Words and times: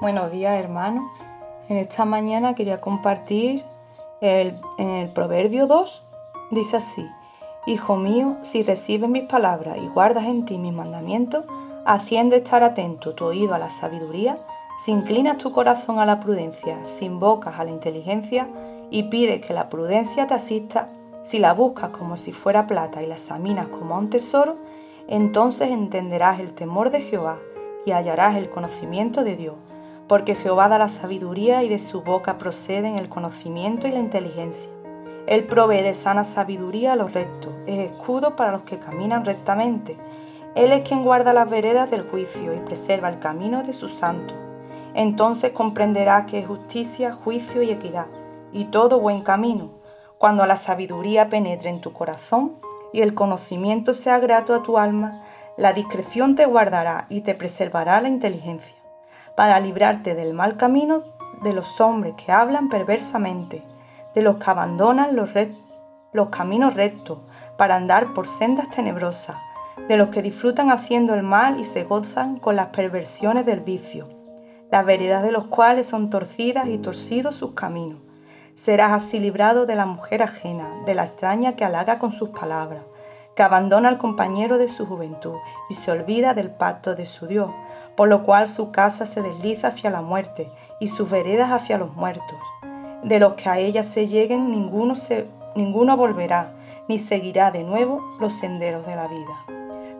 Buenos 0.00 0.32
días 0.32 0.58
hermanos. 0.58 1.12
En 1.68 1.76
esta 1.76 2.06
mañana 2.06 2.54
quería 2.54 2.78
compartir 2.78 3.62
el, 4.22 4.58
en 4.78 4.88
el 4.88 5.10
Proverbio 5.10 5.66
2. 5.66 6.04
Dice 6.52 6.78
así, 6.78 7.06
Hijo 7.66 7.96
mío, 7.96 8.38
si 8.40 8.62
recibes 8.62 9.10
mis 9.10 9.24
palabras 9.24 9.76
y 9.76 9.88
guardas 9.88 10.24
en 10.24 10.46
ti 10.46 10.56
mis 10.56 10.72
mandamientos, 10.72 11.44
haciendo 11.84 12.34
estar 12.34 12.62
atento 12.62 13.14
tu 13.14 13.26
oído 13.26 13.52
a 13.52 13.58
la 13.58 13.68
sabiduría, 13.68 14.36
si 14.82 14.90
inclinas 14.90 15.36
tu 15.36 15.52
corazón 15.52 15.98
a 15.98 16.06
la 16.06 16.18
prudencia, 16.18 16.78
si 16.86 17.04
invocas 17.04 17.60
a 17.60 17.64
la 17.64 17.70
inteligencia 17.70 18.48
y 18.90 19.02
pides 19.02 19.44
que 19.44 19.52
la 19.52 19.68
prudencia 19.68 20.26
te 20.26 20.32
asista, 20.32 20.88
si 21.24 21.38
la 21.38 21.52
buscas 21.52 21.90
como 21.90 22.16
si 22.16 22.32
fuera 22.32 22.66
plata 22.66 23.02
y 23.02 23.06
la 23.06 23.16
examinas 23.16 23.68
como 23.68 23.98
un 23.98 24.08
tesoro, 24.08 24.56
entonces 25.08 25.70
entenderás 25.70 26.40
el 26.40 26.54
temor 26.54 26.88
de 26.88 27.02
Jehová 27.02 27.36
y 27.84 27.90
hallarás 27.90 28.36
el 28.36 28.48
conocimiento 28.48 29.24
de 29.24 29.36
Dios 29.36 29.56
porque 30.10 30.34
Jehová 30.34 30.66
da 30.66 30.76
la 30.76 30.88
sabiduría 30.88 31.62
y 31.62 31.68
de 31.68 31.78
su 31.78 32.02
boca 32.02 32.36
proceden 32.36 32.98
el 32.98 33.08
conocimiento 33.08 33.86
y 33.86 33.92
la 33.92 34.00
inteligencia. 34.00 34.68
Él 35.28 35.44
provee 35.44 35.82
de 35.82 35.94
sana 35.94 36.24
sabiduría 36.24 36.94
a 36.94 36.96
los 36.96 37.12
rectos, 37.12 37.54
es 37.64 37.92
escudo 37.92 38.34
para 38.34 38.50
los 38.50 38.62
que 38.62 38.80
caminan 38.80 39.24
rectamente. 39.24 39.96
Él 40.56 40.72
es 40.72 40.82
quien 40.82 41.04
guarda 41.04 41.32
las 41.32 41.48
veredas 41.48 41.92
del 41.92 42.10
juicio 42.10 42.52
y 42.52 42.58
preserva 42.58 43.08
el 43.08 43.20
camino 43.20 43.62
de 43.62 43.72
sus 43.72 43.94
santos. 43.94 44.36
Entonces 44.94 45.52
comprenderás 45.52 46.26
que 46.26 46.40
es 46.40 46.46
justicia, 46.48 47.12
juicio 47.12 47.62
y 47.62 47.70
equidad, 47.70 48.08
y 48.50 48.64
todo 48.64 48.98
buen 48.98 49.22
camino, 49.22 49.70
cuando 50.18 50.44
la 50.44 50.56
sabiduría 50.56 51.28
penetre 51.28 51.70
en 51.70 51.80
tu 51.80 51.92
corazón 51.92 52.56
y 52.92 53.02
el 53.02 53.14
conocimiento 53.14 53.92
sea 53.92 54.18
grato 54.18 54.56
a 54.56 54.64
tu 54.64 54.76
alma, 54.76 55.22
la 55.56 55.72
discreción 55.72 56.34
te 56.34 56.46
guardará 56.46 57.06
y 57.10 57.20
te 57.20 57.36
preservará 57.36 58.00
la 58.00 58.08
inteligencia 58.08 58.79
para 59.40 59.58
librarte 59.58 60.14
del 60.14 60.34
mal 60.34 60.58
camino 60.58 61.02
de 61.40 61.54
los 61.54 61.80
hombres 61.80 62.12
que 62.14 62.30
hablan 62.30 62.68
perversamente, 62.68 63.64
de 64.14 64.20
los 64.20 64.36
que 64.36 64.50
abandonan 64.50 65.16
los, 65.16 65.30
los 66.12 66.28
caminos 66.28 66.74
rectos 66.74 67.20
para 67.56 67.76
andar 67.76 68.12
por 68.12 68.28
sendas 68.28 68.68
tenebrosas, 68.68 69.36
de 69.88 69.96
los 69.96 70.10
que 70.10 70.20
disfrutan 70.20 70.70
haciendo 70.70 71.14
el 71.14 71.22
mal 71.22 71.58
y 71.58 71.64
se 71.64 71.84
gozan 71.84 72.36
con 72.36 72.54
las 72.54 72.66
perversiones 72.66 73.46
del 73.46 73.60
vicio, 73.60 74.10
las 74.70 74.84
veredas 74.84 75.22
de 75.22 75.32
los 75.32 75.46
cuales 75.46 75.86
son 75.86 76.10
torcidas 76.10 76.68
y 76.68 76.76
torcidos 76.76 77.36
sus 77.36 77.52
caminos. 77.52 78.00
Serás 78.52 78.92
así 78.92 79.18
librado 79.18 79.64
de 79.64 79.74
la 79.74 79.86
mujer 79.86 80.22
ajena, 80.22 80.82
de 80.84 80.94
la 80.94 81.04
extraña 81.04 81.56
que 81.56 81.64
halaga 81.64 81.98
con 81.98 82.12
sus 82.12 82.28
palabras, 82.28 82.82
que 83.40 83.44
abandona 83.44 83.88
al 83.88 83.96
compañero 83.96 84.58
de 84.58 84.68
su 84.68 84.84
juventud 84.84 85.36
y 85.70 85.72
se 85.72 85.90
olvida 85.90 86.34
del 86.34 86.50
pacto 86.50 86.94
de 86.94 87.06
su 87.06 87.26
Dios, 87.26 87.50
por 87.96 88.06
lo 88.06 88.22
cual 88.22 88.46
su 88.46 88.70
casa 88.70 89.06
se 89.06 89.22
desliza 89.22 89.68
hacia 89.68 89.88
la 89.88 90.02
muerte 90.02 90.50
y 90.78 90.88
sus 90.88 91.10
veredas 91.10 91.50
hacia 91.50 91.78
los 91.78 91.94
muertos. 91.94 92.36
De 93.02 93.18
los 93.18 93.32
que 93.36 93.48
a 93.48 93.56
ella 93.56 93.82
se 93.82 94.08
lleguen 94.08 94.50
ninguno, 94.50 94.94
se, 94.94 95.26
ninguno 95.56 95.96
volverá, 95.96 96.52
ni 96.86 96.98
seguirá 96.98 97.50
de 97.50 97.64
nuevo 97.64 98.02
los 98.20 98.34
senderos 98.34 98.84
de 98.84 98.94
la 98.94 99.06
vida. 99.06 99.46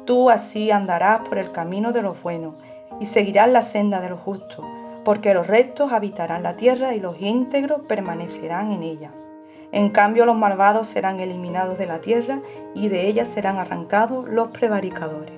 Tú 0.05 0.29
así 0.29 0.71
andarás 0.71 1.27
por 1.27 1.39
el 1.39 1.51
camino 1.51 1.93
de 1.93 2.03
los 2.03 2.23
buenos 2.23 2.57
y 3.01 3.07
seguirás 3.07 3.49
la 3.49 3.63
senda 3.63 4.03
de 4.03 4.11
los 4.11 4.21
justos, 4.21 4.67
porque 5.03 5.33
los 5.33 5.47
rectos 5.47 5.95
habitarán 5.95 6.43
la 6.43 6.57
tierra 6.57 6.95
y 6.95 7.01
los 7.01 7.19
íntegros 7.23 7.81
permanecerán 7.89 8.71
en 8.71 8.83
ella. 8.83 9.13
En 9.73 9.91
cambio 9.91 10.27
los 10.27 10.37
malvados 10.37 10.89
serán 10.89 11.21
eliminados 11.21 11.79
de 11.79 11.87
la 11.87 12.01
tierra 12.01 12.41
y 12.75 12.89
de 12.89 13.07
ella 13.07 13.25
serán 13.25 13.59
arrancados 13.59 14.29
los 14.29 14.49
prevaricadores. 14.49 15.35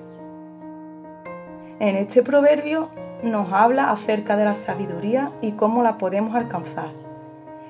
En 1.79 1.95
este 1.95 2.23
proverbio 2.23 2.89
nos 3.21 3.53
habla 3.53 3.91
acerca 3.91 4.35
de 4.35 4.45
la 4.45 4.53
sabiduría 4.53 5.31
y 5.41 5.51
cómo 5.51 5.83
la 5.83 5.97
podemos 5.97 6.35
alcanzar. 6.35 6.91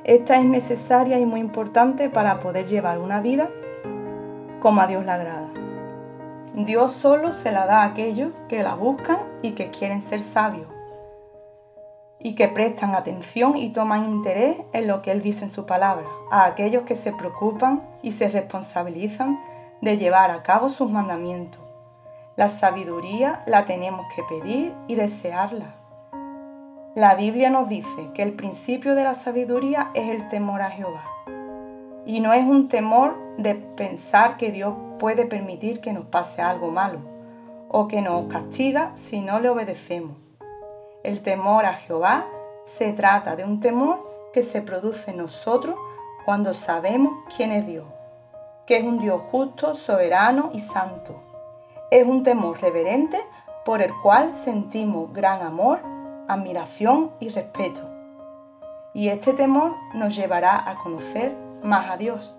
Esta 0.04 0.38
es 0.40 0.46
necesaria 0.46 1.20
y 1.20 1.26
muy 1.26 1.40
importante 1.40 2.10
para 2.10 2.40
poder 2.40 2.66
llevar 2.66 3.00
una 3.00 3.22
vida 3.22 3.50
como 4.60 4.82
a 4.82 4.88
Dios 4.88 5.06
le 5.06 5.12
agrada. 5.12 5.50
Dios 6.56 6.92
solo 6.92 7.32
se 7.32 7.52
la 7.52 7.66
da 7.66 7.82
a 7.82 7.86
aquellos 7.86 8.32
que 8.48 8.64
la 8.64 8.76
buscan 8.76 9.18
y 9.42 9.52
que 9.52 9.72
quieren 9.72 10.02
ser 10.02 10.22
sabios 10.22 10.68
y 12.24 12.36
que 12.36 12.48
prestan 12.48 12.96
atención 12.96 13.58
y 13.58 13.70
toman 13.70 14.06
interés 14.06 14.58
en 14.72 14.88
lo 14.88 15.02
que 15.02 15.12
Él 15.12 15.22
dice 15.22 15.46
en 15.46 15.52
su 15.52 15.66
palabra, 15.66 16.08
a 16.32 16.46
aquellos 16.46 16.84
que 16.84 16.96
se 16.96 17.12
preocupan 17.12 17.84
y 18.02 18.12
se 18.12 18.30
responsabilizan 18.30 19.40
de 19.82 19.98
llevar 19.98 20.32
a 20.32 20.42
cabo 20.42 20.70
sus 20.70 20.90
mandamientos 20.90 21.64
la 22.36 22.50
sabiduría 22.50 23.44
la 23.46 23.66
tenemos 23.66 24.08
que 24.16 24.24
pedir 24.24 24.74
y 24.88 24.96
desearla. 24.96 25.76
La 26.96 27.14
Biblia 27.14 27.52
nos 27.52 27.70
dice 27.70 28.10
que 28.16 28.24
el 28.24 28.34
principio 28.34 28.96
de 28.96 29.04
la 29.04 29.14
sabiduría 29.14 29.92
es 29.94 30.10
el 30.10 30.28
temor 30.30 30.64
a 30.64 30.72
Jehová. 30.72 31.04
Y 32.08 32.22
no 32.22 32.34
es 32.34 32.44
un 32.44 32.70
temor 32.70 33.16
de 33.38 33.54
pensar 33.54 34.38
que 34.38 34.52
Dios 34.52 34.74
puede 34.98 35.26
permitir 35.26 35.80
que 35.80 35.94
nos 35.94 36.06
pase 36.06 36.42
algo 36.42 36.72
malo 36.72 37.00
o 37.70 37.88
que 37.88 38.02
nos 38.02 38.26
castiga 38.32 38.92
si 38.96 39.22
no 39.22 39.40
le 39.40 39.50
obedecemos. 39.50 40.18
El 41.04 41.22
temor 41.22 41.66
a 41.66 41.74
Jehová 41.74 42.26
se 42.66 42.94
trata 42.94 43.36
de 43.36 43.44
un 43.44 43.60
temor 43.60 44.32
que 44.34 44.44
se 44.44 44.62
produce 44.62 45.12
en 45.12 45.18
nosotros 45.18 45.76
cuando 46.26 46.54
sabemos 46.54 47.14
quién 47.36 47.52
es 47.52 47.68
Dios, 47.68 47.86
que 48.66 48.78
es 48.78 48.84
un 48.84 49.00
Dios 49.00 49.22
justo, 49.22 49.76
soberano 49.76 50.50
y 50.54 50.60
santo 50.60 51.22
es 51.94 52.08
un 52.08 52.24
temor 52.24 52.60
reverente 52.60 53.22
por 53.66 53.84
el 53.84 53.92
cual 54.02 54.34
sentimos 54.34 55.14
gran 55.14 55.44
amor, 55.44 55.80
admiración 56.28 57.12
y 57.20 57.30
respeto. 57.30 57.88
Y 58.96 59.10
este 59.10 59.34
temor 59.34 59.76
nos 59.94 60.16
llevará 60.16 60.68
a 60.68 60.74
conocer 60.74 61.36
más 61.62 61.92
a 61.92 61.98
Dios. 61.98 62.36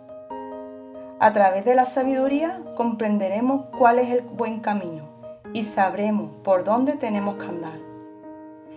A 1.21 1.33
través 1.33 1.65
de 1.65 1.77
la 1.77 1.85
sabiduría 1.85 2.61
comprenderemos 2.77 3.67
cuál 3.79 4.01
es 4.01 4.11
el 4.11 4.23
buen 4.23 4.59
camino 4.59 5.05
y 5.53 5.63
sabremos 5.63 6.33
por 6.43 6.65
dónde 6.65 6.95
tenemos 6.95 7.37
que 7.37 7.47
andar. 7.47 7.94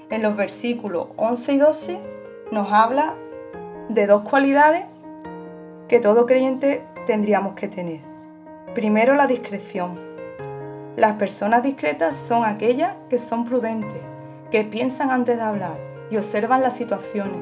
En 0.09 0.21
los 0.21 0.37
versículos 0.37 1.07
11 1.17 1.53
y 1.53 1.57
12 1.57 1.99
nos 2.51 2.71
habla 2.71 3.15
de 3.89 4.07
dos 4.07 4.21
cualidades 4.21 4.85
que 5.89 5.99
todo 5.99 6.25
creyente 6.25 6.85
tendríamos 7.05 7.55
que 7.55 7.67
tener. 7.67 7.99
Primero 8.73 9.15
la 9.15 9.27
discreción. 9.27 9.99
Las 10.95 11.13
personas 11.13 11.61
discretas 11.61 12.15
son 12.15 12.45
aquellas 12.45 12.95
que 13.09 13.17
son 13.17 13.43
prudentes, 13.43 14.01
que 14.49 14.63
piensan 14.63 15.11
antes 15.11 15.35
de 15.35 15.43
hablar 15.43 15.77
y 16.09 16.15
observan 16.15 16.61
las 16.61 16.77
situaciones, 16.77 17.41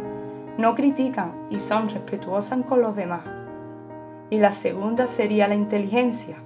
no 0.58 0.74
critican 0.74 1.34
y 1.52 1.60
son 1.60 1.88
respetuosas 1.90 2.64
con 2.68 2.82
los 2.82 2.96
demás. 2.96 3.22
Y 4.32 4.40
la 4.40 4.52
segunda 4.52 5.06
sería 5.06 5.48
la 5.48 5.54
inteligencia. 5.54 6.38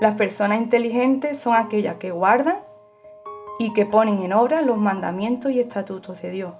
Las 0.00 0.14
personas 0.14 0.60
inteligentes 0.60 1.38
son 1.38 1.54
aquellas 1.54 1.96
que 1.96 2.10
guardan 2.10 2.67
y 3.58 3.72
que 3.72 3.86
ponen 3.86 4.20
en 4.20 4.32
obra 4.32 4.62
los 4.62 4.78
mandamientos 4.78 5.52
y 5.52 5.60
estatutos 5.60 6.22
de 6.22 6.30
Dios. 6.30 6.54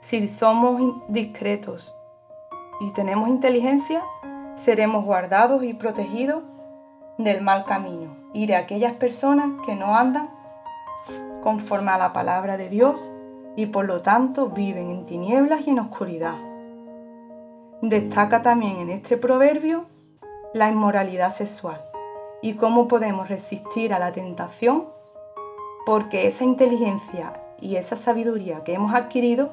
Si 0.00 0.28
somos 0.28 0.80
discretos 1.08 1.94
y 2.80 2.92
tenemos 2.92 3.28
inteligencia, 3.28 4.02
seremos 4.54 5.04
guardados 5.04 5.64
y 5.64 5.74
protegidos 5.74 6.42
del 7.18 7.42
mal 7.42 7.64
camino 7.64 8.16
y 8.32 8.46
de 8.46 8.54
aquellas 8.54 8.94
personas 8.94 9.50
que 9.66 9.74
no 9.74 9.96
andan 9.96 10.30
conforme 11.42 11.90
a 11.90 11.98
la 11.98 12.12
palabra 12.12 12.56
de 12.56 12.68
Dios 12.68 13.10
y 13.56 13.66
por 13.66 13.86
lo 13.86 14.02
tanto 14.02 14.50
viven 14.50 14.90
en 14.90 15.04
tinieblas 15.04 15.66
y 15.66 15.70
en 15.70 15.80
oscuridad. 15.80 16.36
Destaca 17.82 18.42
también 18.42 18.76
en 18.76 18.90
este 18.90 19.16
proverbio 19.16 19.86
la 20.54 20.68
inmoralidad 20.68 21.30
sexual 21.30 21.80
y 22.40 22.54
cómo 22.54 22.86
podemos 22.86 23.28
resistir 23.28 23.92
a 23.92 23.98
la 23.98 24.12
tentación 24.12 24.97
porque 25.88 26.26
esa 26.26 26.44
inteligencia 26.44 27.32
y 27.58 27.76
esa 27.76 27.96
sabiduría 27.96 28.62
que 28.62 28.74
hemos 28.74 28.92
adquirido 28.92 29.48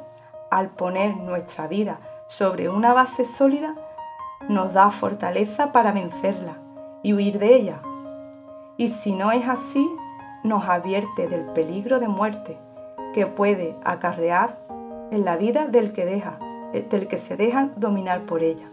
al 0.51 0.69
poner 0.69 1.15
nuestra 1.15 1.65
vida 1.65 2.01
sobre 2.27 2.67
una 2.67 2.93
base 2.93 3.23
sólida 3.23 3.73
nos 4.49 4.73
da 4.73 4.89
fortaleza 4.89 5.71
para 5.71 5.93
vencerla 5.93 6.57
y 7.03 7.13
huir 7.13 7.39
de 7.39 7.55
ella. 7.55 7.79
Y 8.75 8.89
si 8.89 9.13
no 9.13 9.31
es 9.31 9.47
así, 9.47 9.89
nos 10.43 10.67
advierte 10.67 11.29
del 11.29 11.45
peligro 11.53 12.01
de 12.01 12.09
muerte 12.09 12.57
que 13.13 13.27
puede 13.27 13.77
acarrear 13.85 14.59
en 15.11 15.23
la 15.23 15.37
vida 15.37 15.67
del 15.67 15.93
que, 15.93 16.03
deja, 16.03 16.37
del 16.73 17.07
que 17.07 17.17
se 17.17 17.37
deja 17.37 17.69
dominar 17.77 18.25
por 18.25 18.43
ella. 18.43 18.69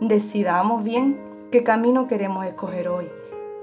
Decidamos 0.00 0.82
bien 0.82 1.20
qué 1.52 1.62
camino 1.62 2.06
queremos 2.06 2.46
escoger 2.46 2.88
hoy 2.88 3.10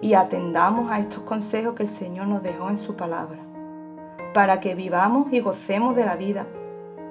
y 0.03 0.15
atendamos 0.15 0.91
a 0.91 0.99
estos 0.99 1.23
consejos 1.23 1.75
que 1.75 1.83
el 1.83 1.89
Señor 1.89 2.27
nos 2.27 2.43
dejó 2.43 2.69
en 2.69 2.75
su 2.75 2.97
palabra, 2.97 3.39
para 4.33 4.59
que 4.59 4.75
vivamos 4.75 5.31
y 5.31 5.39
gocemos 5.39 5.95
de 5.95 6.03
la 6.03 6.17
vida, 6.17 6.45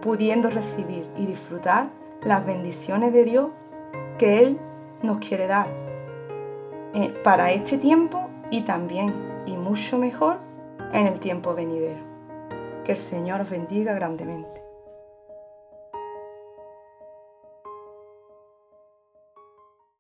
pudiendo 0.03 0.51
recibir 0.51 1.09
y 1.17 1.25
disfrutar 1.25 1.89
las 2.23 2.45
bendiciones 2.45 3.15
de 3.15 3.25
Dios 3.25 3.49
que 4.19 4.43
Él 4.43 4.59
nos 5.03 5.19
quiere 5.19 5.47
dar 5.47 5.69
eh, 6.93 7.19
para 7.25 7.51
este 7.51 7.79
tiempo 7.79 8.29
y 8.51 8.61
también, 8.61 9.15
y 9.47 9.57
mucho 9.57 9.97
mejor, 9.97 10.37
en 10.93 11.07
el 11.07 11.19
tiempo 11.19 11.55
venidero. 11.55 12.03
Que 12.85 12.93
el 12.93 12.99
Señor 12.99 13.41
os 13.41 13.49
bendiga 13.49 13.95
grandemente. 13.95 14.62